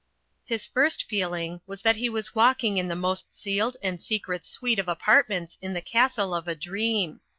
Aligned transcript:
His 0.45 0.65
first 0.65 1.03
feeling 1.03 1.61
was 1.67 1.83
that 1.83 1.97
he 1.97 2.09
was 2.09 2.33
walking 2.33 2.77
in 2.77 2.87
the 2.87 2.95
most 2.95 3.39
sealed 3.39 3.77
and 3.83 4.01
secret 4.01 4.47
suite 4.47 4.79
of 4.79 4.87
apartments 4.87 5.59
in 5.61 5.73
the 5.73 5.79
castle 5.81 6.33
of 6.33 6.47
a 6.47 6.55
dream. 6.55 7.19